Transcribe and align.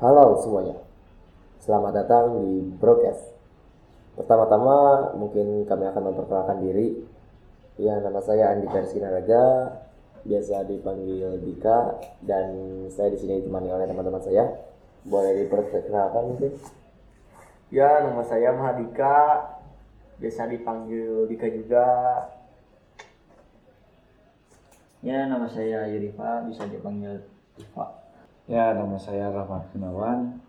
Halo 0.00 0.32
semuanya, 0.40 0.80
selamat 1.60 1.92
datang 1.92 2.40
di 2.40 2.72
broadcast. 2.80 3.36
Pertama-tama 4.16 5.12
mungkin 5.12 5.68
kami 5.68 5.84
akan 5.92 6.08
memperkenalkan 6.08 6.64
diri. 6.64 7.04
Ya, 7.76 8.00
nama 8.00 8.16
saya 8.24 8.48
Andi 8.48 8.64
Persinaraga, 8.64 9.76
biasa 10.24 10.64
dipanggil 10.64 11.44
Dika, 11.44 12.00
dan 12.24 12.48
saya 12.88 13.12
di 13.12 13.20
sini 13.20 13.44
ditemani 13.44 13.68
oleh 13.68 13.84
teman-teman 13.84 14.24
saya. 14.24 14.48
Boleh 15.04 15.44
diperkenalkan 15.44 16.32
mungkin? 16.32 16.56
Ya, 17.68 18.00
nama 18.00 18.24
saya 18.24 18.56
Mahadika. 18.56 19.52
Biasa 20.16 20.48
dipanggil 20.48 21.28
Dika 21.28 21.44
juga. 21.52 21.88
Ya, 25.04 25.28
nama 25.28 25.44
saya 25.44 25.92
Yurifa, 25.92 26.48
bisa 26.48 26.64
dipanggil 26.64 27.20
Iva. 27.60 28.00
Ya, 28.48 28.72
nama 28.72 28.96
saya 28.96 29.28
Rahmat 29.30 29.70
Gunawan. 29.72 30.40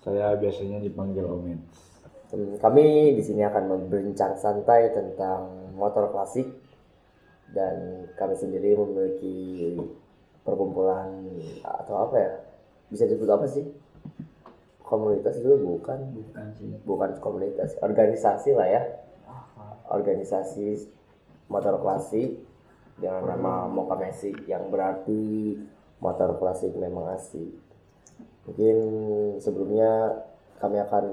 Saya 0.00 0.36
biasanya 0.36 0.80
dipanggil 0.80 1.24
Omin. 1.26 1.60
Hmm, 2.30 2.56
Kami 2.56 3.16
di 3.18 3.22
sini 3.22 3.42
akan 3.42 3.88
berbincang 3.90 4.38
santai 4.38 4.94
tentang 4.94 5.74
motor 5.74 6.08
klasik 6.08 6.46
dan 7.50 8.06
kami 8.14 8.38
sendiri 8.38 8.78
memiliki 8.78 9.74
perkumpulan 10.46 11.10
atau 11.60 12.06
apa 12.06 12.16
ya? 12.16 12.32
Bisa 12.88 13.04
disebut 13.04 13.28
apa 13.28 13.46
sih? 13.50 13.66
Komunitas 14.86 15.38
itu 15.38 15.54
bukan, 15.54 15.98
Bukan 16.10 16.46
sih. 16.58 16.70
bukan 16.82 17.10
komunitas, 17.22 17.78
organisasi 17.78 18.50
lah 18.54 18.66
ya. 18.66 18.82
Organisasi 19.90 20.86
motor 21.46 21.78
klasik 21.78 22.38
dengan 22.98 23.26
nama 23.26 23.66
Moka 23.66 23.94
Mesik 23.98 24.46
yang 24.46 24.70
berarti 24.70 25.54
motor 26.00 26.36
klasik 26.40 26.72
memang 26.74 27.12
asik. 27.14 27.52
Mungkin 28.48 28.76
sebelumnya 29.38 30.24
kami 30.58 30.80
akan 30.80 31.04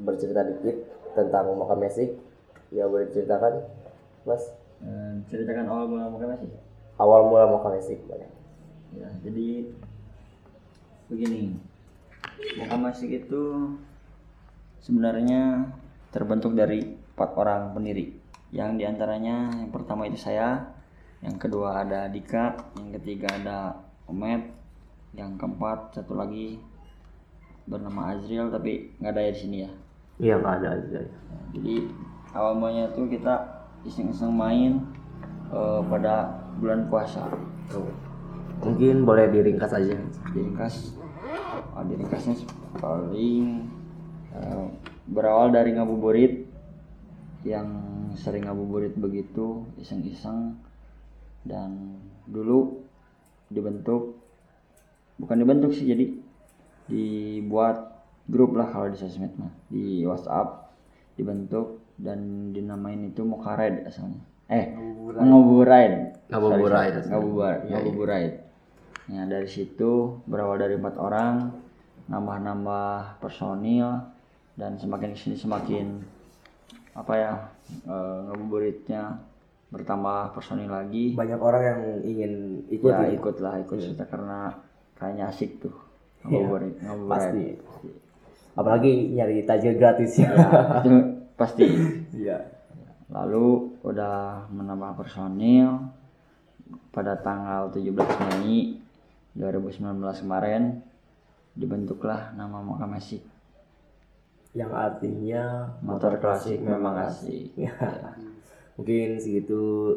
bercerita 0.00 0.46
dikit 0.46 0.86
tentang 1.14 1.54
Moka 1.58 1.74
Mesik. 1.76 2.14
Ya 2.70 2.86
boleh 2.86 3.10
diceritakan, 3.10 3.66
Mas? 4.22 4.46
Eh, 4.80 5.12
ceritakan 5.26 5.66
awal 5.66 5.84
mula 5.90 6.06
mungkin 6.06 6.30
masih. 6.30 6.50
Awal 6.96 7.26
mula 7.26 7.50
Moka 7.50 7.74
Mesik. 7.74 7.98
Ya, 8.94 9.10
jadi 9.22 9.66
begini. 11.10 11.58
Muka 12.58 12.76
Masik 12.78 13.10
itu 13.26 13.74
sebenarnya 14.80 15.68
terbentuk 16.14 16.54
dari 16.54 16.96
empat 17.14 17.30
orang 17.36 17.74
pendiri. 17.74 18.16
Yang 18.50 18.70
di 18.82 18.84
antaranya 18.86 19.50
yang 19.54 19.70
pertama 19.70 20.06
itu 20.10 20.18
saya, 20.18 20.74
yang 21.22 21.36
kedua 21.38 21.84
ada 21.86 22.10
Dika, 22.10 22.74
yang 22.80 22.90
ketiga 22.98 23.28
ada 23.36 23.58
Omet, 24.10 24.42
yang 25.14 25.38
keempat 25.38 25.94
satu 25.94 26.18
lagi 26.18 26.58
bernama 27.70 28.10
Azriel 28.10 28.50
tapi 28.50 28.90
nggak 28.98 29.12
ada 29.14 29.30
di 29.30 29.38
sini 29.38 29.56
ya. 29.62 29.70
Iya 30.20 30.34
nggak 30.42 30.54
ada 30.60 30.68
aja. 30.76 31.00
Jadi 31.54 31.74
awal 32.34 32.52
mulanya 32.58 32.90
tuh 32.92 33.06
kita 33.06 33.34
iseng-iseng 33.86 34.34
main 34.34 34.82
eh, 35.54 35.80
pada 35.86 36.42
bulan 36.58 36.90
puasa. 36.90 37.30
Mungkin 38.60 39.08
boleh 39.08 39.30
diringkas 39.32 39.72
aja. 39.72 39.96
Diringkas, 40.34 40.98
oh, 41.72 41.84
diringkasnya 41.86 42.34
paling 42.82 43.64
eh, 44.34 44.66
berawal 45.06 45.54
dari 45.54 45.72
ngabuburit 45.74 46.50
yang 47.46 47.66
sering 48.18 48.44
ngabuburit 48.44 48.92
begitu 49.00 49.64
iseng-iseng 49.80 50.60
dan 51.46 51.96
dulu 52.28 52.79
dibentuk. 53.50 54.16
Bukan 55.20 55.36
dibentuk 55.36 55.76
sih 55.76 55.84
jadi 55.84 56.06
dibuat 56.88 58.00
grup 58.30 58.56
lah 58.56 58.70
kalau 58.70 58.88
di 58.88 58.96
sosmed 58.96 59.34
mah. 59.36 59.52
Di 59.68 60.06
WhatsApp 60.06 60.72
dibentuk 61.18 61.82
dan 62.00 62.50
dinamain 62.56 63.12
itu 63.12 63.26
Mokared 63.26 63.84
asalnya. 63.84 64.22
Eh 64.48 64.72
Iya, 67.66 67.68
iya. 67.68 67.74
Ngabuburait 67.76 68.34
ya 69.10 69.26
dari 69.26 69.48
situ 69.50 70.22
berawal 70.30 70.62
dari 70.62 70.78
empat 70.78 70.94
orang 70.94 71.50
nambah-nambah 72.06 73.18
personil 73.18 74.06
dan 74.54 74.78
semakin 74.78 75.14
ke 75.14 75.18
sini 75.18 75.36
semakin 75.38 75.86
apa 76.94 77.12
ya 77.18 77.32
ngabuburitnya 78.30 79.18
bertambah 79.70 80.34
personil 80.34 80.66
lagi 80.66 81.14
Banyak 81.14 81.38
orang 81.38 81.62
yang 81.62 81.80
ingin 82.02 82.32
ikut 82.68 82.90
ya 82.90 83.06
ya. 83.06 83.14
ikutlah 83.14 83.54
ikut 83.60 83.78
serta 83.78 84.04
karena 84.04 84.50
kayaknya 84.94 85.24
asik 85.28 85.58
tuh 85.58 85.74
Iya, 86.20 86.36
ngabuburit 86.36 86.74
ngabuburit 86.78 87.08
pasti. 87.08 87.44
Apalagi 88.52 88.90
nyari 89.10 89.40
tajil 89.42 89.72
gratis 89.74 90.12
ya. 90.18 90.28
itu 90.82 90.90
pasti 91.34 91.64
Iya. 92.12 92.38
lalu 93.08 93.72
udah 93.80 94.44
menambah 94.48 94.94
personil 94.96 95.80
pada 96.90 97.16
tanggal 97.16 97.70
17 97.70 97.94
Mei 98.36 98.76
2019 99.32 99.80
kemarin 100.20 100.82
dibentuklah 101.52 102.34
nama 102.34 102.58
Moka 102.58 102.84
Mesik 102.84 103.22
Yang 104.50 104.72
artinya 104.74 105.42
motor 105.80 106.18
klasik 106.18 106.58
memang 106.58 107.06
asik 107.06 107.54
Ya. 107.54 107.70
Mungkin 108.80 109.20
segitu 109.20 109.92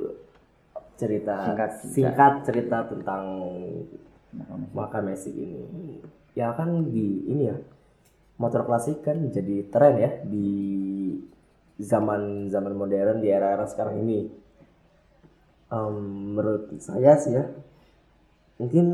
cerita 1.00 1.56
Singkat 1.56 1.72
singkat, 1.88 2.34
cerita. 2.44 2.78
tentang 2.92 3.24
Moka 4.36 4.54
Mesik. 4.60 4.76
Maka 4.76 5.00
Mesik 5.00 5.34
ini. 5.40 6.04
Ya 6.36 6.52
kan 6.52 6.92
di 6.92 7.24
ini 7.32 7.48
ya. 7.48 7.58
Motor 8.36 8.68
klasik 8.68 9.06
kan 9.08 9.30
jadi 9.32 9.72
tren 9.72 9.96
ya 9.96 10.12
di 10.26 10.50
zaman 11.80 12.50
zaman 12.50 12.76
modern 12.76 13.24
di 13.24 13.32
era-era 13.32 13.64
sekarang 13.70 14.04
ini. 14.04 14.28
Em, 15.72 15.96
menurut 16.36 16.76
saya 16.84 17.16
sih 17.18 17.34
ya, 17.34 17.48
mungkin 18.60 18.86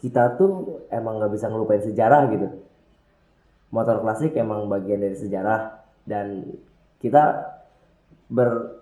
kita 0.00 0.40
tuh 0.40 0.86
emang 0.88 1.20
nggak 1.20 1.34
bisa 1.34 1.50
ngelupain 1.50 1.82
sejarah 1.82 2.30
gitu. 2.32 2.48
Motor 3.74 4.00
klasik 4.02 4.32
emang 4.38 4.66
bagian 4.66 5.02
dari 5.02 5.18
sejarah 5.18 5.82
dan 6.06 6.46
kita 7.02 7.52
ber 8.30 8.79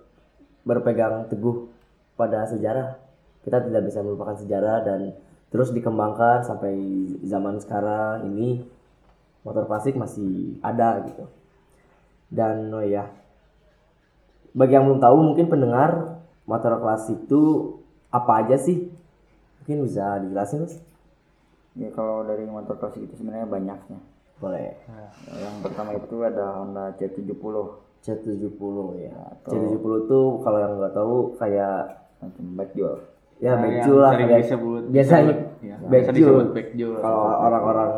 berpegang 0.69 1.25
teguh 1.33 1.65
pada 2.13 2.45
sejarah. 2.45 3.01
Kita 3.41 3.65
tidak 3.65 3.89
bisa 3.89 4.05
melupakan 4.05 4.37
sejarah 4.37 4.85
dan 4.85 5.17
terus 5.49 5.73
dikembangkan 5.73 6.45
sampai 6.45 6.77
zaman 7.25 7.57
sekarang 7.57 8.29
ini 8.29 8.61
motor 9.41 9.65
klasik 9.65 9.97
masih 9.97 10.61
ada 10.61 11.01
gitu. 11.09 11.25
Dan 12.29 12.69
oh 12.69 12.85
ya, 12.85 13.09
bagi 14.53 14.77
yang 14.77 14.85
belum 14.85 15.01
tahu 15.01 15.17
mungkin 15.33 15.49
pendengar 15.49 16.21
motor 16.45 16.77
klasik 16.77 17.25
itu 17.25 17.73
apa 18.13 18.45
aja 18.45 18.61
sih? 18.61 18.93
Mungkin 19.65 19.89
bisa 19.89 20.21
dijelasin 20.21 20.69
mas? 20.69 20.77
ya 21.79 21.89
kalau 21.95 22.27
dari 22.27 22.43
motor 22.43 22.75
klasik 22.75 23.07
itu 23.07 23.15
sebenarnya 23.15 23.47
banyaknya 23.47 23.99
Boleh. 24.39 24.75
yang 25.35 25.55
pertama 25.63 25.95
itu 25.95 26.15
ada 26.23 26.59
Honda 26.59 26.95
C70 26.95 27.35
C70 27.99 28.51
ya. 29.01 29.17
C70 29.43 29.79
tuh 30.05 30.25
kalau 30.39 30.57
yang 30.57 30.73
nggak 30.75 30.93
tahu 30.93 31.15
kayak 31.35 31.77
macam 32.17 32.43
backjol 32.53 32.95
ya 33.37 33.51
Nah, 33.51 33.61
backjul 33.61 33.97
lah 33.97 34.11
kayak- 34.13 34.41
disebut 34.41 34.81
biasanya 34.89 35.33
ya, 35.61 35.75
biasa 35.81 36.09
backjul. 36.09 36.35
backjul. 36.51 36.93
Kalau 36.97 37.21
orang-orang 37.39 37.89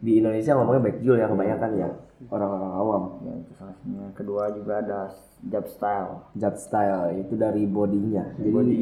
di 0.00 0.12
Indonesia 0.16 0.52
ngomongnya 0.52 0.82
backjul 0.82 1.16
ya 1.16 1.26
kebanyakan 1.26 1.70
ya 1.76 1.88
orang-orang 2.26 2.72
awam. 2.74 3.02
ya 3.20 3.32
itu 3.34 3.52
salah 3.54 3.72
satunya 3.72 3.98
Yang 4.02 4.14
kedua 4.14 4.42
juga 4.50 4.72
ada 4.78 5.00
Jab 5.42 5.64
Style 5.66 6.10
Jab 6.34 6.54
style 6.54 7.02
itu 7.18 7.32
dari 7.34 7.64
bodinya. 7.64 8.24
Jadi 8.36 8.50
Body. 8.50 8.80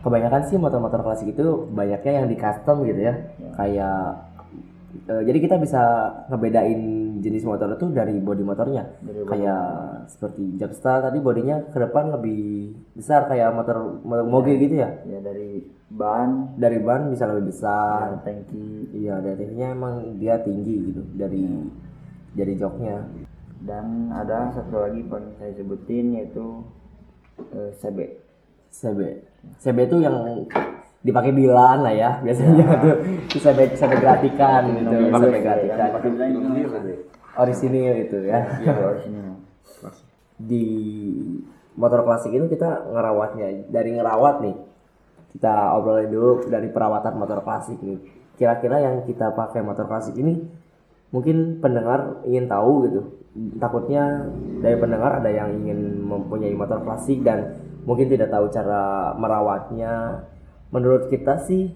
kebanyakan 0.00 0.42
sih 0.44 0.56
motor-motor 0.56 1.00
klasik 1.00 1.30
itu 1.30 1.46
banyaknya 1.68 2.12
yang 2.14 2.26
di 2.26 2.34
custom 2.34 2.82
gitu 2.82 2.98
ya. 3.00 3.14
Kayak 3.54 4.26
eh, 5.06 5.22
jadi 5.22 5.38
kita 5.38 5.56
bisa 5.56 5.82
ngebedain 6.26 6.80
jenis 7.20 7.44
motor 7.44 7.70
itu 7.72 7.86
dari 7.92 8.16
bodi 8.18 8.42
motornya. 8.42 8.84
Dari 8.98 9.22
kayak 9.24 9.62
seperti 10.08 10.56
Jab 10.56 10.72
style 10.72 11.04
tadi 11.04 11.18
bodinya 11.20 11.62
ke 11.68 11.78
depan 11.78 12.10
lebih 12.10 12.72
besar 12.92 13.28
kayak 13.28 13.52
motor, 13.52 14.00
motor 14.02 14.24
moge 14.24 14.56
gitu 14.56 14.80
ya. 14.80 14.90
ya 15.04 15.20
dari 15.20 15.62
ban 15.90 16.56
Dari 16.56 16.78
ban 16.80 17.08
bisa 17.08 17.28
lebih 17.28 17.52
besar. 17.52 18.16
dan 18.16 18.24
tangki 18.24 18.90
Iya, 18.96 19.20
dari 19.20 19.36
tingginya 19.38 19.68
emang 19.70 19.94
dia 20.16 20.40
tinggi 20.40 20.90
gitu 20.90 21.02
dari 21.14 21.44
dari 22.32 22.52
joknya. 22.54 23.04
dan 23.60 24.08
ada 24.08 24.48
satu 24.50 24.80
lagi 24.80 25.04
paling 25.04 25.36
saya 25.36 25.52
sebutin 25.52 26.16
yaitu 26.16 26.64
eh, 27.52 27.70
CB 27.76 27.98
CB. 28.70 29.00
CB 29.60 29.78
itu 29.84 29.96
yang 30.00 30.16
dipakai 31.00 31.32
bilan 31.32 31.80
lah 31.80 31.94
ya 31.96 32.10
biasanya 32.20 32.64
tuh. 32.80 32.96
Itu 33.28 33.36
CB 33.40 33.58
CB 33.76 33.92
gratikan 34.00 34.60
gitu 34.76 34.96
CB 35.08 35.36
gratikan. 35.40 35.88
Orisinil 37.40 37.94
itu 38.04 38.18
ya. 38.28 38.44
Orisinil. 38.68 39.40
di 40.40 40.66
motor 41.76 42.00
klasik 42.04 42.32
ini 42.32 42.48
kita 42.48 42.88
ngerawatnya. 42.92 43.68
Dari 43.68 43.90
ngerawat 43.96 44.36
nih 44.40 44.56
kita 45.36 45.78
obrolin 45.78 46.10
dulu 46.10 46.48
dari 46.48 46.68
perawatan 46.72 47.14
motor 47.20 47.44
klasik 47.44 47.80
nih. 47.84 48.00
Kira-kira 48.40 48.80
yang 48.80 49.04
kita 49.04 49.36
pakai 49.36 49.60
motor 49.60 49.84
klasik 49.84 50.16
ini 50.16 50.40
mungkin 51.12 51.60
pendengar 51.60 52.24
ingin 52.24 52.48
tahu 52.48 52.88
gitu. 52.88 53.00
Takutnya 53.60 54.26
dari 54.58 54.76
pendengar 54.80 55.22
ada 55.22 55.30
yang 55.30 55.54
ingin 55.54 56.02
mempunyai 56.02 56.56
motor 56.56 56.82
klasik 56.82 57.22
dan 57.22 57.60
mungkin 57.84 58.10
tidak 58.10 58.32
tahu 58.32 58.50
cara 58.50 59.14
merawatnya 59.14 60.24
menurut 60.70 61.10
kita 61.10 61.42
sih 61.44 61.74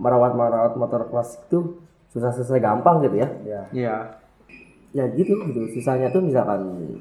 merawat 0.00 0.32
merawat 0.32 0.72
motor 0.74 1.08
klasik 1.08 1.44
tuh 1.48 1.80
susah-susah 2.10 2.56
gampang 2.58 3.04
gitu 3.04 3.16
ya. 3.20 3.28
Ya. 3.44 3.62
Iya. 3.70 3.96
ya 4.90 5.04
gitu 5.14 5.38
gitu. 5.46 5.70
Susahnya 5.78 6.10
tuh 6.10 6.24
misalkan 6.24 6.98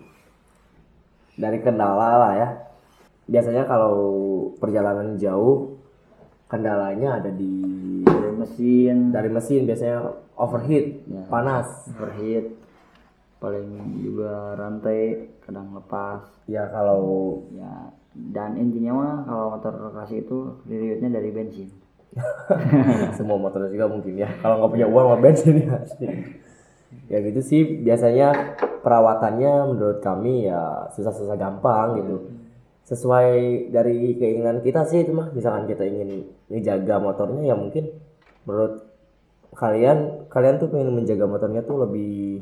dari 1.33 1.57
kendala 1.63 2.09
lah 2.19 2.33
ya. 2.36 2.50
Biasanya 3.30 3.65
kalau 3.65 3.95
perjalanan 4.57 5.15
jauh 5.15 5.77
kendalanya 6.50 7.21
ada 7.21 7.30
di 7.30 7.53
dari 8.03 8.33
mesin. 8.33 8.95
dari 9.13 9.30
mesin 9.30 9.69
biasanya 9.69 10.12
overheat 10.36 10.86
Ya. 11.07 11.21
panas. 11.30 11.68
Overheat. 11.89 12.57
Paling 13.39 13.69
juga 14.03 14.59
rantai 14.59 15.31
kadang 15.41 15.71
lepas. 15.71 16.25
Ya 16.45 16.68
kalau 16.68 17.41
ya 17.56 17.95
dan 18.13 18.57
intinya 18.57 18.91
mah 18.97 19.15
kalau 19.29 19.45
motor 19.53 19.73
klasik 19.94 20.25
itu 20.25 20.57
riwetnya 20.65 21.09
dari 21.13 21.29
bensin. 21.29 21.69
Semua 23.17 23.38
motor 23.38 23.69
juga 23.69 23.85
mungkin 23.85 24.17
ya. 24.17 24.29
Kalau 24.41 24.59
nggak 24.59 24.71
punya 24.73 24.88
uang 24.89 25.06
mau 25.13 25.19
bensin 25.21 25.61
ya. 25.61 25.77
Ya 27.06 27.17
gitu 27.21 27.41
sih. 27.45 27.61
Biasanya 27.85 28.57
perawatannya 28.81 29.75
menurut 29.75 30.00
kami 30.01 30.50
ya 30.50 30.89
susah-susah 30.97 31.38
gampang 31.38 32.01
gitu. 32.01 32.15
Sesuai 32.89 33.69
dari 33.69 34.17
keinginan 34.17 34.65
kita 34.65 34.89
sih 34.89 35.05
itu 35.05 35.13
mah. 35.13 35.29
Misalkan 35.29 35.69
kita 35.69 35.85
ingin 35.85 36.25
menjaga 36.50 36.97
motornya 36.97 37.53
ya 37.53 37.55
mungkin 37.55 37.94
menurut 38.50 38.89
kalian 39.53 40.25
kalian 40.33 40.57
tuh 40.57 40.73
pengen 40.73 40.97
menjaga 40.97 41.25
motornya 41.29 41.62
tuh 41.62 41.85
lebih 41.85 42.41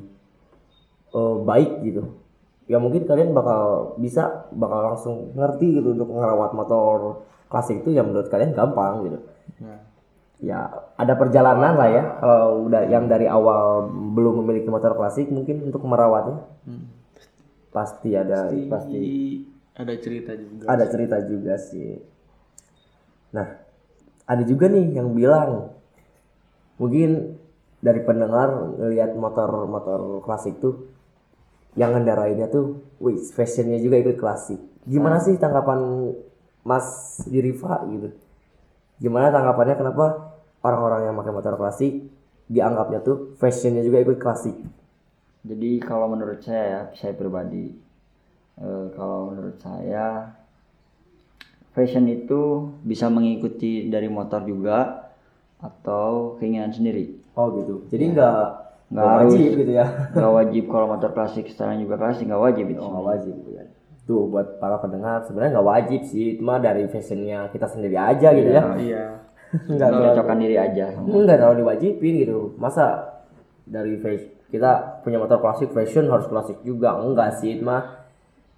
eh, 1.12 1.36
baik 1.44 1.84
gitu 1.84 2.27
ya 2.68 2.78
mungkin 2.84 3.08
kalian 3.08 3.32
bakal 3.32 3.96
bisa 3.96 4.52
bakal 4.52 4.94
langsung 4.94 5.16
ngerti 5.34 5.80
gitu 5.80 5.96
untuk 5.96 6.12
ngerawat 6.12 6.52
motor 6.52 7.24
klasik 7.48 7.80
itu 7.82 7.96
ya 7.96 8.04
menurut 8.04 8.28
kalian 8.28 8.52
gampang 8.52 9.08
gitu. 9.08 9.20
Ya. 10.44 10.70
Ada 11.00 11.18
perjalanan 11.18 11.74
lah 11.80 11.90
ya. 11.90 12.04
Kalau 12.22 12.68
udah 12.70 12.86
yang 12.92 13.08
dari 13.10 13.26
awal 13.26 13.90
belum 13.90 14.44
memiliki 14.44 14.68
motor 14.68 14.94
klasik 14.94 15.32
mungkin 15.32 15.66
untuk 15.66 15.82
merawatnya 15.88 16.44
pasti 17.72 18.14
ada 18.14 18.52
pasti 18.70 19.04
ada 19.78 19.94
cerita 19.98 20.34
juga. 20.34 20.64
ada 20.68 20.86
cerita 20.90 21.18
juga 21.24 21.54
sih. 21.56 22.04
Nah 23.32 23.48
ada 24.28 24.44
juga 24.44 24.68
nih 24.68 25.00
yang 25.00 25.16
bilang 25.16 25.72
mungkin 26.76 27.40
dari 27.80 28.02
pendengar 28.04 28.76
ngelihat 28.76 29.16
motor-motor 29.16 30.26
klasik 30.26 30.60
tuh 30.60 30.97
yang 31.78 31.94
ngendarainnya 31.94 32.50
tuh 32.50 32.82
wih 32.98 33.22
fashionnya 33.32 33.78
juga 33.78 34.02
ikut 34.02 34.18
klasik. 34.18 34.58
Gimana 34.84 35.22
sih 35.22 35.38
tanggapan 35.38 36.12
Mas 36.66 37.22
Yurifa 37.30 37.86
gitu? 37.94 38.10
Gimana 38.98 39.30
tanggapannya 39.30 39.78
kenapa 39.78 40.06
orang-orang 40.66 41.08
yang 41.08 41.16
pakai 41.22 41.34
motor 41.38 41.54
klasik 41.56 42.10
dianggapnya 42.50 43.00
tuh 43.06 43.38
fashionnya 43.38 43.86
juga 43.86 44.02
ikut 44.02 44.18
klasik? 44.18 44.58
Jadi 45.46 45.78
kalau 45.80 46.10
menurut 46.10 46.42
saya 46.42 46.66
ya 46.66 46.82
saya 46.98 47.14
pribadi 47.14 47.78
eh, 48.58 48.86
kalau 48.98 49.30
menurut 49.32 49.62
saya 49.62 50.34
fashion 51.78 52.10
itu 52.10 52.74
bisa 52.82 53.06
mengikuti 53.06 53.86
dari 53.86 54.10
motor 54.10 54.42
juga 54.44 55.14
atau 55.62 56.42
keinginan 56.42 56.74
sendiri. 56.74 57.22
Oh 57.38 57.54
gitu. 57.54 57.86
Jadi 57.94 58.18
nggak 58.18 58.42
Nggak 58.58 58.67
nggak 58.88 59.04
harus. 59.06 59.32
wajib 59.34 59.52
gitu 59.58 59.72
ya 59.74 59.86
nggak 60.10 60.32
wajib 60.34 60.64
kalau 60.68 60.86
motor 60.88 61.10
klasik 61.12 61.46
setelahnya 61.46 61.84
juga 61.84 61.96
klasik 61.98 62.24
nggak 62.24 62.40
wajib 62.42 62.66
itu 62.68 62.80
Oh, 62.80 62.90
nggak 62.90 63.06
wajib 63.06 63.36
ya. 63.50 63.64
Tuh 64.04 64.24
buat 64.26 64.48
para 64.58 64.80
pendengar 64.80 65.20
sebenarnya 65.22 65.52
nggak 65.54 65.68
wajib 65.68 66.02
sih, 66.02 66.40
cuma 66.40 66.56
dari 66.58 66.88
fashionnya 66.88 67.52
kita 67.52 67.68
sendiri 67.68 67.96
aja 67.96 68.32
gitu 68.32 68.50
ya. 68.50 68.64
Iya. 68.74 69.04
Nggak 69.70 69.90
cocokkan 69.92 70.38
diri 70.38 70.56
aja 70.56 70.92
nggak 70.98 71.38
terlalu 71.38 71.64
diwajibin 71.64 72.14
gitu. 72.20 72.56
Masa 72.56 73.16
dari 73.64 73.96
fashion 73.98 74.32
kita 74.48 75.04
punya 75.04 75.20
motor 75.20 75.40
klasik 75.40 75.72
fashion 75.72 76.08
harus 76.08 76.24
klasik 76.26 76.64
juga 76.64 76.96
enggak 76.96 77.36
sih, 77.36 77.60
mah 77.60 78.08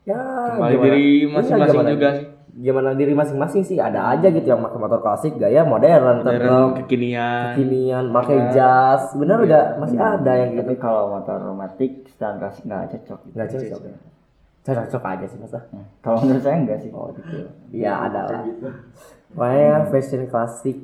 ya 0.05 0.17
Kembali 0.53 0.69
gimana- 0.71 0.85
diri 0.85 1.05
Iya, 1.19 1.29
masing-masing 1.31 1.81
juga 1.89 2.09
sih. 2.13 2.25
Gimana 2.59 2.91
diri 2.91 3.15
masing-masing 3.15 3.63
sih 3.63 3.79
ada 3.79 4.11
aja 4.11 4.27
gitu 4.27 4.43
yang 4.43 4.59
pakai 4.59 4.79
motor 4.83 4.99
klasik 4.99 5.39
gaya 5.39 5.63
modern, 5.63 6.19
Modern 6.19 6.43
tetap 6.43 6.83
kekinian. 6.83 7.55
kekinian, 7.55 8.05
pakai 8.11 8.37
jas, 8.51 9.15
bener 9.15 9.47
udah 9.47 9.63
masih 9.79 9.95
ada 9.95 10.31
yang 10.35 10.51
gitu. 10.51 10.67
tapi 10.67 10.73
kalau 10.75 11.15
motor 11.15 11.39
romantik 11.39 12.03
setelan 12.11 12.35
klasik 12.43 12.67
nggak 12.67 12.91
cocok 12.91 13.19
Nggak 13.31 13.47
cocok. 13.55 13.79
Cocok 14.59 15.03
aja 15.07 15.25
sih 15.31 15.39
masa. 15.39 15.59
Nah, 15.71 15.87
kalau 16.03 16.19
menurut 16.19 16.43
saya 16.43 16.59
enggak 16.59 16.83
sih 16.83 16.91
Oh 16.91 17.07
gitu. 17.15 17.47
Iya 17.71 18.11
ada 18.11 18.21
lah. 18.27 18.43
Makanya 19.39 19.87
fashion 19.87 20.27
klasik 20.27 20.77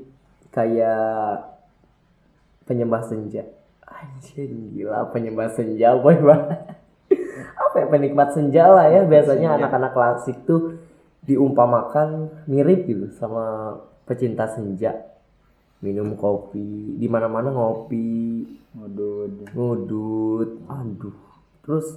kayak 0.56 1.44
penyembah 2.64 3.04
senja. 3.04 3.44
Anjir 3.84 4.48
gila 4.48 5.12
penyembah 5.12 5.52
senja 5.52 5.92
boy 6.00 6.16
banget. 6.24 6.80
Apa 7.62 7.76
ya 7.84 7.86
penikmat 7.92 8.32
senja 8.32 8.64
lah 8.72 8.88
ya 8.88 9.04
biasanya 9.04 9.60
anak-anak 9.60 9.92
klasik 9.92 10.40
tuh 10.48 10.75
diumpamakan 11.26 12.30
mirip 12.46 12.86
gitu 12.86 13.10
sama 13.18 13.76
pecinta 14.06 14.46
senja. 14.50 14.94
Minum 15.84 16.16
kopi, 16.18 16.98
di 16.98 17.06
mana-mana 17.06 17.52
ngopi, 17.52 18.42
Waduh, 18.76 19.32
ngudut, 19.56 20.50
aduh. 20.68 21.18
Terus 21.64 21.88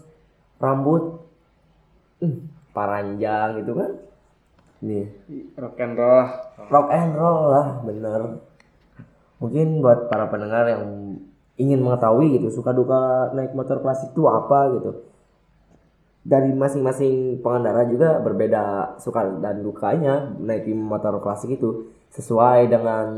rambut 0.63 1.25
hmm, 2.21 2.73
paranjang 2.75 3.63
gitu 3.65 3.73
kan. 3.75 3.91
Nih, 4.79 5.11
Rock 5.59 5.79
and 5.83 5.99
roll. 5.99 6.27
rock 6.71 6.89
and 6.93 7.13
roll 7.19 7.51
lah 7.51 7.83
bener 7.83 8.43
mungkin 9.39 9.79
buat 9.79 10.11
para 10.11 10.27
pendengar 10.27 10.67
yang 10.67 11.15
ingin 11.59 11.83
mengetahui 11.83 12.39
gitu 12.39 12.51
suka 12.51 12.75
duka 12.75 13.31
naik 13.35 13.55
motor 13.55 13.79
klasik 13.83 14.11
itu 14.11 14.23
apa 14.27 14.79
gitu 14.79 14.91
dari 16.29 16.53
masing-masing 16.53 17.41
pengendara 17.41 17.89
juga 17.89 18.21
berbeda 18.21 18.95
suka 19.01 19.41
dan 19.41 19.65
dukanya 19.65 20.29
naik 20.37 20.69
motor 20.77 21.25
klasik 21.25 21.57
itu 21.57 21.89
sesuai 22.13 22.69
dengan 22.69 23.09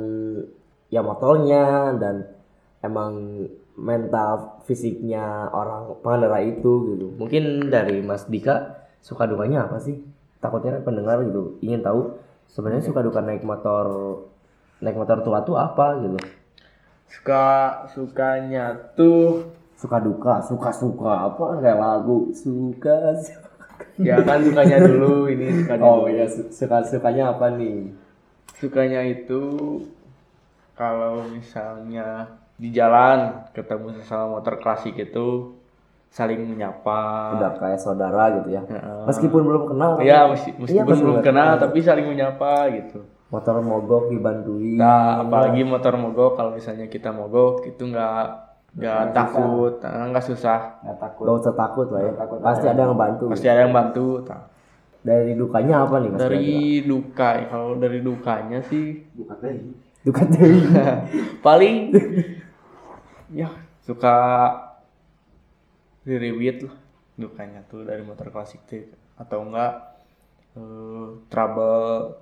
ya 0.95 1.03
motornya 1.03 1.91
dan 1.99 2.31
emang 2.87 3.45
mental 3.75 4.63
fisiknya 4.63 5.51
orang 5.51 5.99
pengendara 6.07 6.39
itu 6.39 6.95
gitu. 6.95 7.07
Mungkin 7.19 7.67
dari 7.67 7.99
Mas 7.99 8.31
Dika 8.31 8.87
suka 9.03 9.27
dukanya 9.27 9.67
apa 9.67 9.83
sih? 9.83 9.99
Takutnya 10.39 10.79
kan 10.79 10.95
pendengar 10.95 11.19
gitu 11.27 11.59
ingin 11.67 11.83
tahu 11.83 12.15
sebenarnya 12.47 12.87
suka 12.87 13.03
duka 13.03 13.19
naik 13.27 13.43
motor 13.43 13.87
naik 14.79 14.95
motor 14.95 15.27
tua 15.27 15.43
tuh 15.43 15.59
apa 15.59 15.99
gitu. 15.99 16.19
Suka 17.11 17.45
sukanya 17.91 18.95
tuh 18.95 19.51
suka 19.81 19.97
duka 19.97 20.45
suka 20.45 20.69
suka 20.69 21.33
apa 21.33 21.57
kayak 21.57 21.79
lagu 21.81 22.29
suka 22.37 23.17
ya 23.97 24.21
kan 24.21 24.45
sukanya 24.45 24.77
dulu 24.85 25.25
ini 25.27 25.65
sukanya 25.65 25.83
oh 25.83 26.05
dulu. 26.05 26.13
ya 26.13 26.27
suka 26.29 26.85
sukanya 26.85 27.33
apa 27.33 27.49
nih 27.57 27.89
Sukanya 28.61 29.01
itu 29.01 29.41
kalau 30.77 31.25
misalnya 31.27 32.29
di 32.61 32.69
jalan 32.71 33.41
ketemu 33.57 33.97
sesama 33.97 34.37
motor 34.37 34.61
klasik 34.61 34.93
itu 34.95 35.57
saling 36.11 36.45
menyapa. 36.45 37.39
udah 37.39 37.57
kayak 37.57 37.81
saudara 37.81 38.37
gitu 38.37 38.53
ya 38.53 38.61
meskipun 39.07 39.41
belum 39.47 39.65
kenal 39.65 39.97
Iya, 39.97 40.29
Iya, 40.29 40.53
meskipun 40.61 40.85
betul, 40.85 41.01
belum 41.01 41.17
betul. 41.17 41.25
kenal 41.25 41.51
tapi 41.57 41.79
saling 41.81 42.05
menyapa 42.05 42.53
gitu. 42.69 43.01
motor 43.31 43.63
mogok 43.63 44.11
dibantuin 44.11 44.77
Nah, 44.77 45.25
apalagi 45.25 45.63
motor 45.63 45.95
mogok 45.97 46.37
kalau 46.37 46.53
misalnya 46.53 46.85
kita 46.85 47.15
mogok 47.15 47.65
itu 47.65 47.81
nggak 47.81 48.50
nggak 48.71 49.11
takut, 49.11 49.83
nah, 49.83 50.07
nggak 50.15 50.27
susah. 50.31 50.79
nggak 50.87 50.99
takut. 51.03 51.25
Gak 51.27 51.37
usah 51.43 51.55
takut 51.59 51.87
lah 51.91 52.01
ya. 52.07 52.13
Pasti 52.39 52.67
ada 52.71 52.81
yang 52.87 52.95
bantu. 52.95 53.25
Pasti 53.31 53.49
ada 53.51 53.67
yang 53.67 53.75
bantu. 53.75 54.23
Dari 55.01 55.33
dukanya 55.33 55.89
apa 55.89 55.97
nih 55.97 56.11
mas 56.13 56.21
Dari 56.21 56.85
duka, 56.85 57.29
kalau 57.49 57.75
dari 57.81 57.99
dukanya 58.05 58.61
sih. 58.69 59.01
Duka 60.01 60.25
deui 60.25 60.65
paling 61.45 61.93
ya 63.37 63.53
suka 63.85 64.17
ririwit 66.09 66.65
lah 66.65 66.77
dukanya 67.21 67.61
tuh 67.69 67.85
dari 67.85 68.01
motor 68.01 68.33
klasik 68.33 68.65
tuh 68.65 68.89
atau 69.21 69.45
enggak 69.45 70.01
eh, 70.57 71.07
trouble 71.29 72.17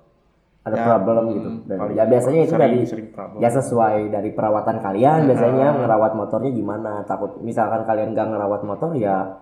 ada 0.69 0.77
Ya, 0.77 0.85
problem 0.87 1.17
hmm, 1.19 1.31
gitu 1.31 1.49
Dan 1.65 1.77
paling 1.77 1.95
ya 1.95 2.03
biasanya 2.05 2.39
itu 2.39 2.49
sering- 2.49 2.61
dari 2.61 2.79
sering 2.83 3.09
problem. 3.09 3.37
ya 3.37 3.49
sesuai 3.51 3.95
dari 4.07 4.29
perawatan 4.29 4.77
kalian 4.79 5.19
biasanya 5.25 5.67
ngerawat 5.77 6.13
motornya 6.13 6.51
gimana. 6.51 6.91
Takut 7.03 7.31
misalkan 7.39 7.83
kalian 7.83 8.11
gak 8.11 8.27
ngerawat 8.27 8.61
motor 8.61 8.93
ya 8.93 9.41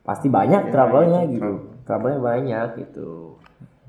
pasti 0.00 0.28
banyak 0.28 0.68
trouble-nya 0.68 1.20
itu 1.24 1.32
gitu. 1.34 1.52
trouble-nya 1.82 2.20
banyak 2.20 2.68
gitu. 2.78 3.40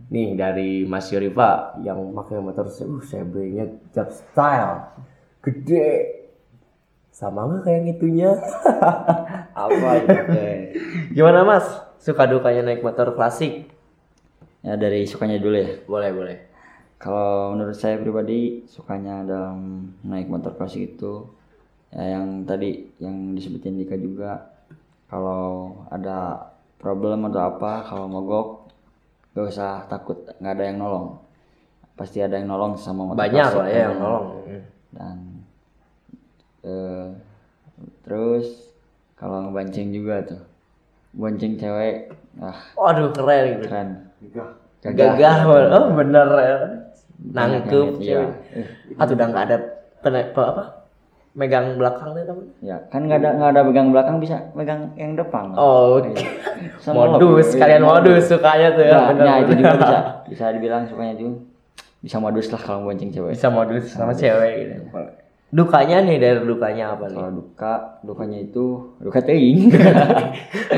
Nih 0.05 0.33
dari 0.33 0.83
Mas 0.83 1.09
Yorifa 1.09 1.75
yang 1.79 2.13
pakai 2.13 2.37
motor 2.37 2.65
uh 2.65 3.01
CB-nya 3.01 3.65
job 3.91 4.07
style. 4.07 4.95
Gede. 5.41 5.89
Sama 7.09 7.43
nggak 7.45 7.63
kayak 7.63 7.81
gitunya 7.89 8.31
apa 9.55 9.89
itu 9.97 10.19
teh? 10.27 10.55
gimana 11.11 11.43
mas? 11.43 11.63
Suka 11.95 12.27
dukanya 12.27 12.61
naik 12.65 12.79
motor 12.79 13.15
klasik 13.15 13.71
ya 14.65 14.73
dari 14.73 15.05
sukanya 15.05 15.37
dulu 15.37 15.55
ya? 15.61 15.69
Boleh 15.85 16.09
boleh. 16.09 16.37
Kalau 16.97 17.53
menurut 17.53 17.77
saya 17.77 18.01
pribadi 18.01 18.65
sukanya 18.65 19.21
dalam 19.21 19.91
naik 20.01 20.25
motor 20.25 20.57
klasik 20.57 20.97
itu 20.97 21.29
ya 21.93 22.17
yang 22.17 22.43
tadi 22.49 22.89
yang 22.97 23.37
disebutin 23.37 23.77
Dika 23.77 23.93
juga 23.93 24.41
kalau 25.05 25.77
ada 25.93 26.49
problem 26.81 27.29
atau 27.29 27.41
apa 27.45 27.85
kalau 27.85 28.09
mogok 28.09 28.47
gak 29.37 29.45
usah 29.53 29.85
takut 29.85 30.17
nggak 30.41 30.53
ada 30.57 30.65
yang 30.65 30.81
nolong. 30.81 31.21
Pasti 31.93 32.25
ada 32.25 32.41
yang 32.41 32.49
nolong 32.49 32.73
sama 32.75 33.13
motor 33.13 33.21
banyak 33.21 33.49
lah 33.53 33.67
ya 33.69 33.79
yang 33.85 33.95
nolong. 34.01 34.27
Dan 34.89 35.17
eh, 36.65 37.07
terus 38.01 38.73
kalau 39.13 39.45
ngebancing 39.45 39.93
juga 39.93 40.25
tuh. 40.25 40.41
Bonceng 41.15 41.55
cewek 41.55 42.11
ah. 42.43 42.59
Waduh 42.75 43.13
keren 43.15 43.43
gitu. 43.55 43.71
Keren 43.71 43.89
gagah. 44.83 45.35
Oh 45.71 45.85
bener. 45.93 46.27
ya 46.29 46.57
Banyak 47.15 47.65
nangkep 47.65 47.87
iya. 47.99 48.21
cewek 48.21 48.99
ah 48.99 49.05
udah 49.07 49.27
nggak 49.31 49.43
ada 49.49 49.57
pene- 50.03 50.29
apa, 50.29 50.41
apa? 50.45 50.63
Megang 51.35 51.75
belakangnya 51.75 52.23
temen 52.23 52.45
ya 52.63 52.77
kan 52.87 53.01
nggak 53.03 53.19
ada 53.19 53.29
nggak 53.35 53.51
ada 53.51 53.61
pegang 53.65 53.87
belakang 53.91 54.15
bisa 54.19 54.37
pegang 54.51 54.91
yang 54.95 55.15
depan. 55.15 55.51
Oh 55.55 55.99
Sama 56.79 57.11
modus 57.11 57.51
lo. 57.51 57.59
kalian 57.59 57.81
Iya, 57.81 57.87
modus 57.87 58.23
sukanya 58.29 58.67
tuh 58.71 58.83
ya. 58.83 58.99
Bener 59.11 59.25
nah, 59.25 59.37
itu 59.41 59.51
juga 59.57 59.75
bisa. 59.75 59.99
Bisa 60.31 60.45
dibilang 60.51 60.83
sukanya 60.85 61.15
juga 61.15 61.37
bisa 61.99 62.17
modus 62.21 62.47
lah 62.49 62.61
kalau 62.61 62.85
bonceng 62.85 63.09
cewek. 63.09 63.33
Bisa 63.33 63.49
modus 63.49 63.83
sama 63.89 64.13
cewek 64.13 64.53
gitu 64.59 64.75
dukanya 65.53 66.01
nih 66.01 66.17
dari 66.17 66.39
dukanya 66.41 66.97
apa 66.97 67.05
nih? 67.09 67.17
Kalau 67.17 67.31
duka 67.33 67.73
dukanya 68.01 68.39
itu 68.41 68.65
duka 69.01 69.19
teing. 69.21 69.69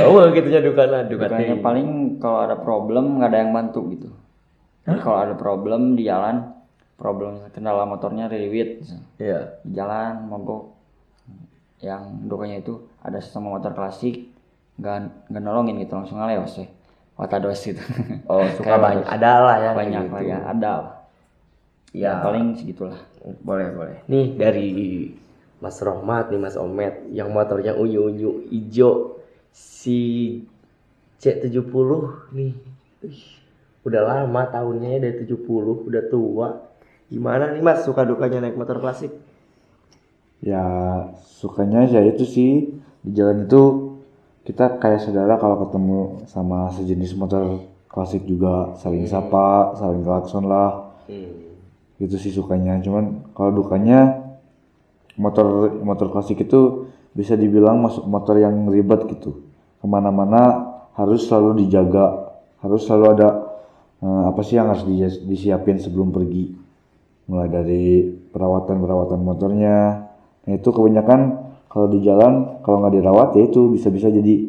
Oh 0.08 0.24
gitunya 0.32 0.62
dukanya 0.62 1.08
duka 1.08 1.28
dukanya 1.28 1.56
paling 1.60 2.20
kalau 2.22 2.46
ada 2.46 2.56
problem 2.60 3.20
nggak 3.20 3.30
ada 3.32 3.40
yang 3.44 3.52
bantu 3.56 3.80
gitu. 3.94 4.10
Jadi 4.88 5.00
kalau 5.04 5.18
ada 5.20 5.36
problem 5.36 5.96
di 6.00 6.08
jalan 6.08 6.56
problem 6.98 7.46
kendala 7.54 7.86
motornya 7.86 8.32
riliwit 8.32 8.84
iya. 9.20 9.60
Di 9.62 9.72
jalan 9.76 10.28
mogok. 10.28 10.74
Yang 11.84 12.02
dukanya 12.26 12.58
itu 12.64 12.74
ada 13.04 13.22
sesama 13.22 13.54
motor 13.54 13.74
klasik 13.76 14.34
nggak 14.78 15.30
nggak 15.34 15.42
nolongin 15.42 15.82
gitu 15.82 15.98
langsung 15.98 16.22
ngalewas 16.22 16.54
weh 16.62 16.70
watados 17.18 17.60
gitu. 17.66 17.82
Oh 18.30 18.46
suka 18.58 18.78
banyak. 18.78 19.06
ada 19.10 19.32
lah 19.42 19.56
ya 19.58 19.72
banyak 19.74 20.04
gitu. 20.06 20.14
lah 20.14 20.22
ya 20.24 20.38
ada 20.46 20.72
lah. 20.86 20.97
Ya. 21.96 22.24
Paling 22.24 22.56
segitulah. 22.58 23.00
Boleh 23.44 23.72
boleh. 23.76 23.98
Nih 24.08 24.36
dari 24.36 24.70
Mas 25.58 25.82
Rohmat 25.82 26.30
nih 26.30 26.40
Mas 26.40 26.56
Omet 26.56 27.10
yang 27.12 27.34
motornya 27.34 27.74
unyu 27.74 28.08
unyu 28.08 28.32
ijo 28.54 29.22
si 29.52 30.42
C70 31.18 31.90
nih. 32.34 32.54
Ih, 33.06 33.22
udah 33.86 34.02
lama 34.06 34.44
tahunnya 34.54 34.98
ya, 34.98 35.00
dari 35.10 35.26
70 35.26 35.90
udah 35.90 36.04
tua. 36.14 36.50
Gimana 37.10 37.56
nih 37.56 37.64
Mas? 37.64 37.88
Suka 37.88 38.06
dukanya 38.06 38.46
naik 38.46 38.60
motor 38.60 38.78
klasik? 38.78 39.10
Ya 40.44 40.62
sukanya 41.26 41.90
ya 41.90 42.06
itu 42.06 42.28
sih. 42.28 42.78
Di 43.02 43.12
jalan 43.16 43.50
itu 43.50 43.96
kita 44.46 44.78
kayak 44.78 45.02
saudara 45.04 45.40
kalau 45.42 45.66
ketemu 45.66 46.00
sama 46.30 46.70
sejenis 46.72 47.18
motor 47.18 47.66
klasik 47.90 48.24
juga 48.30 48.78
saling 48.78 49.10
sapa, 49.10 49.74
saling 49.80 50.06
klakson 50.06 50.46
lah. 50.46 50.94
Gitu 51.98 52.16
sih 52.18 52.32
sukanya. 52.34 52.78
Cuman 52.82 53.34
kalau 53.34 53.52
dukanya 53.54 54.30
motor 55.18 55.78
motor 55.82 56.14
klasik 56.14 56.46
itu 56.46 56.90
bisa 57.18 57.34
dibilang 57.34 57.82
masuk 57.82 58.06
motor 58.06 58.38
yang 58.38 58.70
ribet 58.70 59.10
gitu. 59.10 59.42
Ke 59.82 59.86
mana-mana 59.86 60.74
harus 60.94 61.26
selalu 61.26 61.66
dijaga, 61.66 62.38
harus 62.62 62.86
selalu 62.86 63.06
ada 63.18 63.30
eh, 64.02 64.24
apa 64.30 64.42
sih 64.46 64.58
yang 64.58 64.70
harus 64.70 64.86
di- 64.86 65.26
disiapin 65.26 65.82
sebelum 65.82 66.14
pergi. 66.14 66.54
Mulai 67.28 67.50
dari 67.52 68.08
perawatan-perawatan 68.32 69.20
motornya, 69.20 70.08
Nah 70.48 70.56
itu 70.56 70.70
kebanyakan 70.72 71.52
kalau 71.68 71.92
di 71.92 72.00
jalan 72.00 72.64
kalau 72.64 72.80
nggak 72.80 72.96
dirawat 72.96 73.30
ya 73.36 73.52
itu 73.52 73.68
bisa-bisa 73.68 74.08
jadi 74.08 74.48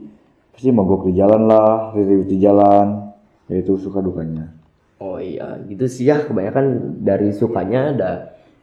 pasti 0.54 0.70
mogok 0.70 1.10
di 1.10 1.18
jalan 1.18 1.50
lah, 1.50 1.90
ririwit 1.90 2.30
di 2.30 2.38
jalan, 2.38 3.10
ya 3.50 3.56
itu 3.58 3.74
suka 3.78 3.98
dukanya. 3.98 4.46
Oh 4.98 5.18
iya, 5.18 5.62
gitu 5.64 5.86
sih 5.86 6.04
ya. 6.04 6.26
Kebanyakan 6.26 6.64
dari 7.00 7.30
sukanya 7.30 7.94
ada 7.94 8.12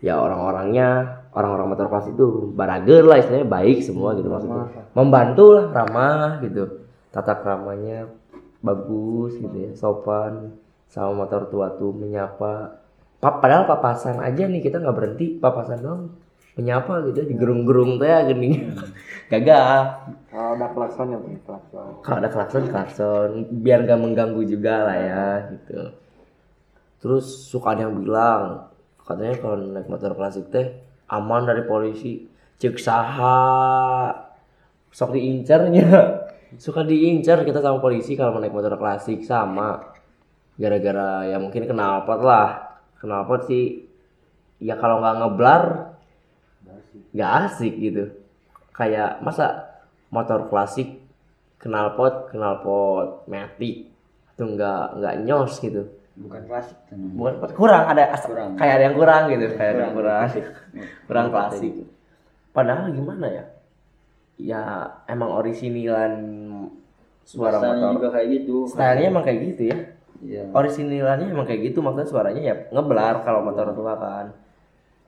ya 0.04 0.20
orang-orangnya, 0.20 0.88
orang-orang 1.32 1.72
motor 1.72 1.88
kelas 1.88 2.12
itu 2.12 2.52
barager 2.52 3.02
lah 3.02 3.18
istilahnya 3.18 3.48
baik 3.48 3.80
semua 3.80 4.14
gitu 4.14 4.28
maksudnya. 4.28 4.68
Membantu 4.92 5.46
lah, 5.56 5.66
ramah 5.72 6.44
gitu. 6.44 6.84
Tata 7.10 7.40
keramanya 7.40 8.12
bagus 8.60 9.40
gitu 9.40 9.56
ya, 9.56 9.72
sopan 9.74 10.60
sama 10.92 11.24
motor 11.24 11.48
tua 11.48 11.72
tuh 11.74 11.96
menyapa. 11.96 12.84
Pa- 13.16 13.40
Padahal 13.40 13.64
papasan 13.66 14.20
aja 14.20 14.44
nih 14.44 14.60
kita 14.60 14.78
nggak 14.78 14.92
berhenti 14.94 15.40
papasan 15.40 15.80
doang 15.80 16.04
menyapa 16.56 17.04
gitu 17.10 17.28
digerung-gerung 17.28 18.00
teh 18.00 18.08
gini 18.32 18.64
gagah 19.32 20.08
Kalau 20.32 20.56
ada 20.56 20.68
klaksonnya 20.72 21.20
punya 21.20 21.40
klakson. 21.44 22.00
kalau 22.00 22.18
ada 22.24 22.30
klakson 22.32 22.64
klakson 22.70 23.30
biar 23.60 23.84
gak 23.84 24.00
mengganggu 24.00 24.40
juga 24.46 24.88
lah 24.88 24.96
ya 24.96 25.26
gitu 25.52 25.80
terus 27.06 27.54
suka 27.54 27.78
ada 27.78 27.86
yang 27.86 28.02
bilang 28.02 28.66
katanya 29.06 29.38
kalau 29.38 29.62
naik 29.62 29.86
motor 29.86 30.18
klasik 30.18 30.50
teh 30.50 30.74
aman 31.06 31.46
dari 31.46 31.62
polisi. 31.70 32.26
Cek 32.58 32.82
saha 32.82 34.10
sok 34.90 35.14
diincarnya 35.14 35.86
suka 36.66 36.82
diincar 36.82 37.46
kita 37.46 37.62
sama 37.62 37.78
polisi 37.78 38.18
kalau 38.18 38.42
naik 38.42 38.50
motor 38.58 38.74
klasik 38.82 39.22
sama. 39.22 39.94
Gara-gara 40.58 41.30
ya 41.30 41.38
mungkin 41.38 41.70
knalpot 41.70 42.26
lah. 42.26 42.80
Knalpot 42.98 43.46
sih 43.46 43.86
ya 44.58 44.74
kalau 44.82 44.98
nggak 44.98 45.16
ngeblar 45.22 45.64
nggak 47.14 47.32
asik 47.46 47.74
gitu. 47.78 48.18
Kayak 48.74 49.22
masa 49.22 49.78
motor 50.10 50.50
klasik 50.50 51.06
knalpot 51.62 52.34
knalpot 52.34 53.30
matic 53.30 53.94
itu 54.34 54.44
nggak 54.44 54.98
nggak 54.98 55.16
nyos 55.22 55.62
gitu 55.62 55.86
bukan 56.16 56.42
klasik 56.48 56.78
kan? 56.88 56.98
Bukan 56.98 57.34
kurang 57.54 57.84
ada 57.86 58.04
as- 58.10 58.24
Kurang. 58.24 58.56
kayak 58.56 58.74
ada 58.74 58.84
yang 58.88 58.96
kurang 58.96 59.22
gitu 59.28 59.46
kayak 59.54 59.72
ada 59.72 59.82
yang 59.84 59.94
kurang 59.94 60.16
klasik. 60.22 60.44
kurang 61.08 61.28
klasik. 61.30 61.74
padahal 62.52 62.88
gimana 62.90 63.28
ya? 63.28 63.44
Ya 64.36 64.62
emang 65.06 65.32
orisinilan 65.32 66.14
suara 67.22 67.60
Suaranya 67.60 67.76
motor. 67.84 67.94
juga 68.00 68.08
kayak 68.16 68.28
gitu. 68.32 68.56
Stylenya 68.68 69.08
emang 69.10 69.24
kayak 69.24 69.40
gitu 69.44 69.62
ya? 69.68 69.78
Iya. 70.24 70.44
Orisinilannya 70.52 71.28
emang 71.30 71.46
kayak 71.46 71.62
gitu 71.68 71.80
maksudnya 71.80 72.08
suaranya 72.08 72.42
ya 72.42 72.56
ngeblar 72.72 73.22
kalau 73.22 73.44
motor 73.44 73.76
tua 73.76 73.96
kan. 73.96 74.26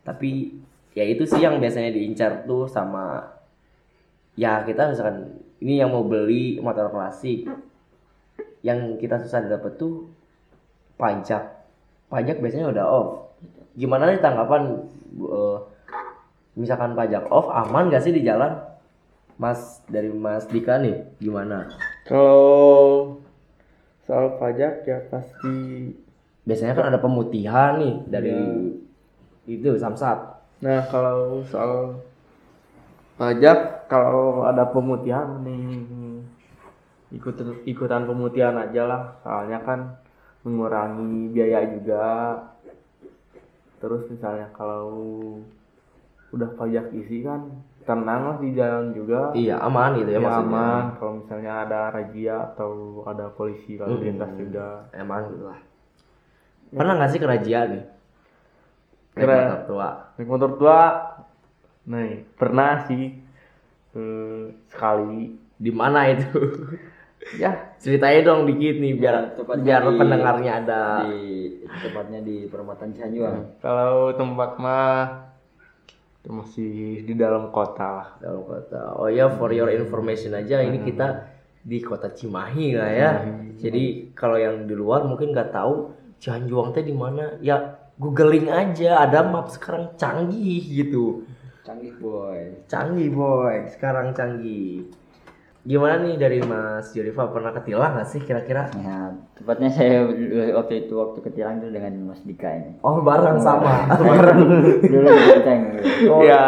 Tapi 0.03 0.59
ya 0.91 1.03
itu 1.03 1.23
sih 1.23 1.39
yang 1.39 1.57
biasanya 1.57 1.91
diincar 1.91 2.43
tuh 2.43 2.67
sama 2.67 3.21
ya 4.35 4.61
kita 4.61 4.91
misalkan 4.91 5.39
ini 5.59 5.79
yang 5.79 5.89
mau 5.89 6.03
beli 6.03 6.59
motor 6.59 6.89
klasik 6.89 7.47
yang 8.59 8.97
kita 8.97 9.17
susah 9.17 9.45
dapet 9.45 9.77
tuh 9.77 10.09
pajak. 10.97 11.43
Pajak 12.09 12.37
biasanya 12.41 12.73
udah 12.73 12.85
off. 12.85 13.09
Gimana 13.77 14.09
nih 14.09 14.19
tanggapan 14.19 14.81
eh, 15.21 15.57
misalkan 16.57 16.97
pajak 16.97 17.29
off 17.29 17.47
aman 17.53 17.93
gak 17.93 18.03
sih 18.03 18.11
di 18.11 18.25
jalan? 18.25 18.57
Mas 19.37 19.85
dari 19.85 20.09
mas 20.09 20.49
Dika 20.49 20.81
nih 20.81 21.05
gimana? 21.21 21.69
Kalau 22.09 23.21
soal 24.01 24.41
pajak 24.41 24.87
ya 24.87 24.97
pasti 25.13 25.93
biasanya 26.47 26.73
kan 26.73 26.89
ada 26.89 26.99
pemutihan 27.03 27.77
nih 27.77 27.95
dari 28.09 28.39
itu 29.47 29.77
samsat. 29.77 30.41
Nah, 30.63 30.81
kalau 30.89 31.45
soal 31.45 32.01
pajak, 33.19 33.85
kalau 33.85 34.47
ada 34.47 34.65
pemutihan 34.67 35.43
nih 35.45 35.85
ikut 37.13 37.35
ikutan 37.69 38.09
pemutihan 38.09 38.57
aja 38.57 38.83
lah. 38.89 39.01
Soalnya 39.21 39.59
kan 39.61 40.01
mengurangi 40.47 41.27
biaya 41.35 41.59
juga. 41.67 42.07
Terus 43.77 44.07
misalnya 44.09 44.47
kalau 44.55 44.87
udah 46.31 46.49
pajak 46.55 46.91
isi 46.95 47.21
kan 47.21 47.51
tenang 47.87 48.21
lah 48.25 48.37
di 48.39 48.51
jalan 48.51 48.91
juga. 48.91 49.31
iya 49.31 49.59
aman 49.59 49.95
gitu 49.99 50.09
ya, 50.11 50.19
Ya, 50.19 50.23
maksudnya. 50.23 50.43
aman. 50.43 50.83
Kalau 50.97 51.13
misalnya 51.23 51.51
ada 51.63 51.79
razia 51.91 52.35
atau 52.51 52.71
ada 53.05 53.25
polisi 53.31 53.75
lalu 53.75 53.95
lintas 54.07 54.31
juga. 54.35 54.87
emang 54.91 55.31
gitu 55.31 55.45
lah. 55.45 55.59
Pernah 56.67 56.93
nggak 56.99 57.11
sih 57.11 57.21
kerajaan 57.21 57.67
nih? 57.71 57.83
Naik 59.15 59.23
Kera- 59.23 59.39
motor 59.39 59.61
tua. 59.65 59.89
Naik 60.17 60.27
motor 60.27 60.51
tua, 60.59 60.79
nih 61.87 62.11
pernah 62.35 62.71
sih 62.85 63.03
eh, 63.95 64.43
sekali. 64.67 65.37
di 65.57 65.71
mana 65.73 66.05
itu 66.05 66.27
Ya, 67.35 67.75
ceritain 67.75 68.23
dong 68.23 68.47
dikit 68.47 68.79
nih 68.79 68.95
biar 68.95 69.15
Ya, 69.35 69.55
biar 69.59 69.81
di- 69.83 69.99
pendengarnya 69.99 70.51
ada 70.63 70.81
di 71.03 71.19
tepatnya 71.67 72.19
di 72.23 72.47
perempatan 72.47 72.95
Cianjuang 72.95 73.59
kalau 73.59 74.15
tempat 74.15 74.51
mah 74.55 74.97
Itu 76.17 76.31
masih 76.31 77.03
di 77.03 77.13
dalam 77.15 77.51
kota 77.51 77.87
lah. 77.87 78.09
dalam 78.19 78.43
kota. 78.43 78.95
Oh 78.95 79.07
ya, 79.07 79.27
for 79.29 79.47
your 79.49 79.67
information 79.69 80.31
aja, 80.33 80.59
ini 80.59 80.79
kita 80.81 81.07
di 81.61 81.79
kota 81.79 82.11
Cimahi 82.11 82.75
lah 82.75 82.91
ya. 82.91 83.11
Jadi 83.55 83.83
kalau 84.11 84.35
yang 84.35 84.63
di 84.63 84.75
luar 84.75 85.03
mungkin 85.03 85.31
nggak 85.31 85.51
tahu 85.51 85.91
Cianjuang 86.17 86.71
teh 86.71 86.81
di 86.81 86.91
mana, 86.91 87.37
ya 87.39 87.59
googling 87.95 88.49
aja. 88.49 89.03
Ada 89.03 89.23
map 89.23 89.47
sekarang 89.47 89.95
canggih 89.95 90.59
gitu. 90.63 91.23
Canggih 91.63 91.95
boy. 91.95 92.65
Canggih 92.65 93.09
boy, 93.11 93.55
sekarang 93.69 94.11
canggih. 94.11 94.87
Gimana 95.67 95.99
nih 95.99 96.15
dari 96.15 96.39
Mas 96.47 96.95
Yurifa 96.95 97.27
pernah 97.27 97.51
ketilang 97.51 97.99
nggak 97.99 98.07
sih 98.07 98.23
kira-kira? 98.23 98.71
Ya, 98.79 99.11
tepatnya 99.35 99.67
saya 99.67 100.07
waktu 100.55 100.87
itu 100.87 100.95
waktu 100.95 101.19
ketilang 101.19 101.59
itu 101.59 101.75
dengan 101.75 101.91
Mas 102.07 102.23
Dika 102.23 102.47
ini. 102.55 102.79
Oh 102.87 103.03
bareng 103.03 103.35
sama. 103.35 103.83
Dulu 103.99 105.11
di 105.11 105.23
Bonceng. 105.27 105.61
Oh, 106.07 106.23
ya. 106.23 106.43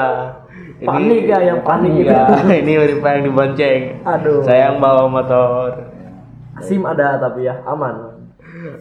panik 0.79 1.27
ya, 1.27 1.51
yang 1.51 1.59
panik 1.67 2.07
ya. 2.07 2.31
ini 2.63 2.79
Urifa 2.79 3.19
yang 3.19 3.23
dibonceng. 3.27 3.81
Aduh. 4.07 4.39
Saya 4.39 4.71
yang 4.71 4.79
bawa 4.79 5.11
motor. 5.11 5.91
SIM 6.63 6.87
ada 6.87 7.19
tapi 7.19 7.43
ya 7.43 7.59
aman. 7.67 8.23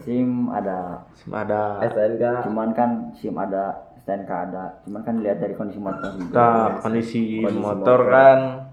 SIM 0.07 0.47
ada, 0.55 1.03
Ada 1.27 1.83
STNK. 1.83 2.23
cuman 2.47 2.71
kan 2.71 3.11
SIM 3.11 3.35
ada, 3.35 3.91
STNK 4.07 4.31
ada, 4.31 4.79
cuman 4.87 5.03
kan 5.03 5.19
lihat 5.19 5.43
dari 5.43 5.51
kondisi 5.55 5.83
motor 5.83 6.15
juga. 6.15 6.31
kita 6.31 6.47
kondisi 6.79 7.43
motor 7.43 7.99
kan 8.07 8.68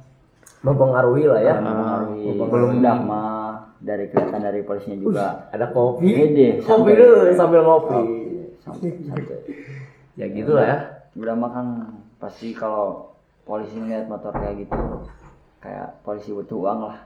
mempengaruhi 0.66 1.24
lah 1.24 1.40
ya. 1.40 1.54
Mempengaruhi. 1.56 2.26
belum- 2.42 2.76
udah 2.76 2.96
mah 2.98 3.50
dari 3.78 4.04
kelihatan 4.08 4.40
dari 4.40 4.60
polisinya 4.60 4.98
juga. 4.98 5.26
Ada 5.48 5.70
kopi. 5.70 6.10
Gede, 6.10 6.48
Kopi 6.58 6.90
santai. 6.90 6.96
dulu 6.96 7.16
sambil 7.32 7.60
ngopi. 7.62 8.00
Ya 10.16 10.26
gitu 10.26 10.50
lah 10.50 10.64
ya. 10.64 10.78
Udah 11.14 11.34
mah 11.34 11.50
kan 11.50 11.66
pasti 12.16 12.50
kalau 12.50 13.12
polisi 13.44 13.76
ngeliat 13.76 14.08
motor 14.08 14.32
kayak 14.32 14.64
gitu 14.64 15.04
kayak 15.60 16.00
polisi 16.00 16.32
butuh 16.32 16.56
uang 16.58 16.80
lah. 16.86 16.98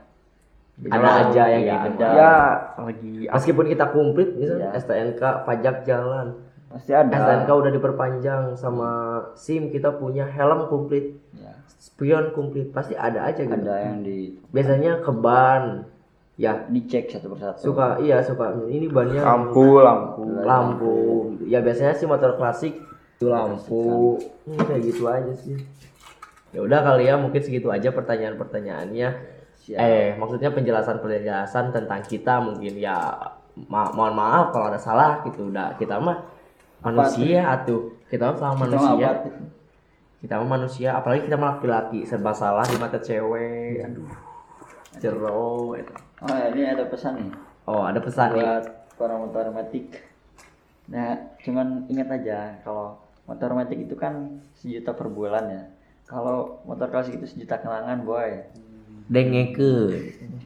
Jadi 0.79 0.89
Ada 0.89 1.09
aja 1.21 1.43
yang 1.51 1.61
iya, 1.61 1.75
gitu. 1.75 1.87
ada. 1.93 2.07
ya 2.09 2.33
lagi 2.79 3.11
Meskipun 3.27 3.65
kita 3.67 3.85
komplit 3.91 4.29
misalnya 4.33 4.71
Iya. 4.71 4.79
STNK 4.79 5.21
pajak 5.43 5.75
jalan. 5.83 6.27
Pasti 6.71 6.91
ada. 6.91 7.11
STNK 7.11 7.49
udah 7.51 7.71
diperpanjang 7.71 8.43
sama 8.55 8.89
SIM 9.33 9.67
kita 9.67 9.91
punya 9.93 10.23
helm 10.25 10.65
komplit, 10.65 11.19
Ya, 11.33 11.51
spion 11.69 12.31
komplit, 12.31 12.69
pasti 12.69 12.93
ada 12.93 13.23
aja 13.23 13.39
gitu. 13.39 13.51
ada 13.53 13.75
yang 13.77 13.99
di 13.99 14.39
Biasanya 14.49 14.99
ke 14.99 15.11
ban. 15.11 15.85
Ya, 16.35 16.65
dicek 16.65 17.05
satu 17.07 17.29
persatu. 17.29 17.61
suka 17.61 17.99
iya 17.99 18.17
suka 18.19 18.57
ini 18.65 18.87
bannya 18.87 19.21
lampu 19.21 19.77
lampu 19.77 20.23
lampu. 20.41 20.95
Ya 21.45 21.61
biasanya 21.61 21.93
sih 21.93 22.03
motor 22.03 22.33
klasik 22.33 22.73
itu 23.13 23.27
lampu. 23.27 24.17
Hmm, 24.47 24.57
kayak 24.57 24.81
gitu 24.81 25.05
aja 25.05 25.33
sih. 25.37 25.59
Ya 26.49 26.59
udah 26.59 26.81
kali 26.81 27.05
ya 27.05 27.15
mungkin 27.15 27.37
segitu 27.37 27.69
aja 27.69 27.93
pertanyaan-pertanyaannya. 27.93 29.09
Siap. 29.61 29.77
Eh, 29.77 30.17
maksudnya 30.17 30.49
penjelasan-penjelasan 30.49 31.69
tentang 31.69 32.01
kita 32.01 32.41
mungkin 32.41 32.73
ya 32.73 32.97
ma- 33.69 33.93
mohon 33.93 34.15
maaf 34.15 34.49
kalau 34.49 34.67
ada 34.67 34.81
salah 34.81 35.21
gitu. 35.21 35.45
Udah 35.47 35.77
kita 35.77 35.95
mah 35.95 36.25
manusia 36.81 37.39
atuh. 37.47 37.93
Kita 38.05 38.35
sama 38.35 38.65
Kita 38.67 38.77
manusia. 38.77 39.07
apa? 39.09 39.29
Kita 40.21 40.33
mah 40.37 40.49
manusia, 40.53 40.89
apalagi 40.93 41.25
kita 41.25 41.33
mah 41.33 41.57
laki-laki 41.57 42.05
serba 42.05 42.29
salah 42.29 42.61
di 42.61 42.77
mata 42.77 43.01
cewek. 43.01 43.81
Aduh. 43.81 44.05
Jero. 44.99 45.73
Oh 46.21 46.35
ini 46.51 46.61
ada 46.67 46.85
pesan 46.85 47.17
nih 47.17 47.31
Oh, 47.65 47.81
ada 47.81 47.97
pesan 47.97 48.35
nih. 48.35 48.43
buat 48.43 48.63
para 48.99 49.15
motor 49.17 49.49
matic. 49.49 50.03
Nah, 50.91 51.15
cuman 51.39 51.87
ingat 51.87 52.11
aja 52.11 52.59
kalau 52.61 52.99
motor 53.25 53.55
matic 53.55 53.79
itu 53.79 53.95
kan 53.95 54.43
sejuta 54.53 54.91
per 54.91 55.07
bulan 55.07 55.45
ya. 55.47 55.63
Kalau 56.05 56.59
motor 56.67 56.91
klasik 56.91 57.15
itu 57.15 57.25
sejuta 57.25 57.57
kenangan, 57.57 58.03
boy. 58.03 58.43
Dengekeun. 59.07 60.40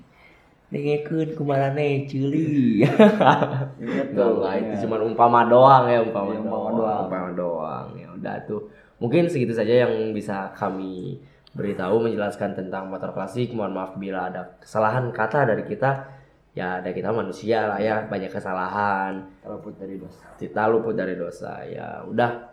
Dengekeun 0.75 1.29
kumarane 1.39 2.03
ceuli. 2.03 2.83
Ingat 2.83 3.79
Enggak, 3.79 4.05
tuh. 4.11 4.31
enggak, 4.43 4.53
itu 4.59 4.73
ya. 4.75 4.79
cuma 4.83 4.95
umpama 4.99 5.47
doang 5.47 5.87
ya, 5.87 5.99
umpama, 6.03 6.35
Iya, 6.35 6.39
umpama 6.43 6.67
doang, 6.67 6.75
doang. 6.75 7.03
umpama 7.07 7.29
doang. 7.31 7.87
Ya 7.95 8.07
udah 8.11 8.35
tuh. 8.43 8.61
Mungkin 8.99 9.31
segitu 9.31 9.55
saja 9.55 9.87
yang 9.87 10.11
bisa 10.11 10.51
kami 10.51 11.23
beritahu 11.55 12.03
menjelaskan 12.03 12.59
tentang 12.59 12.91
motor 12.91 13.15
klasik. 13.15 13.55
Mohon 13.55 13.71
maaf 13.71 13.91
bila 13.95 14.27
ada 14.27 14.59
kesalahan 14.59 15.07
kata 15.15 15.47
dari 15.47 15.63
kita. 15.63 16.11
Ya, 16.55 16.79
ada 16.79 16.91
kita 16.91 17.11
manusia 17.11 17.67
lah 17.67 17.79
ya, 17.79 18.07
banyak 18.07 18.31
kesalahan. 18.31 19.27
Terluput 19.43 19.75
dari 19.75 19.95
dosa. 19.99 20.27
Kita 20.35 20.67
luput 20.67 20.95
dari 20.95 21.15
dosa. 21.15 21.59
Ya, 21.67 22.03
udah. 22.03 22.51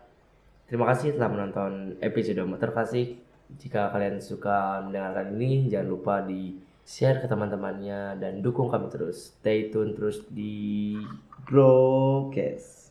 Terima 0.66 0.90
kasih 0.90 1.14
telah 1.14 1.30
menonton 1.30 1.98
episode 1.98 2.42
motor 2.42 2.70
klasik. 2.70 3.18
Jika 3.52 3.90
kalian 3.90 4.18
suka 4.18 4.82
mendengarkan 4.82 5.34
ini, 5.38 5.66
jangan 5.70 5.86
lupa 5.86 6.18
di 6.22 6.56
share 6.82 7.22
ke 7.22 7.26
teman-temannya 7.30 8.18
dan 8.18 8.42
dukung 8.42 8.68
kami 8.68 8.90
terus. 8.90 9.38
Stay 9.38 9.70
tune 9.70 9.94
terus 9.94 10.26
di 10.26 10.98
Growcast. 11.46 12.81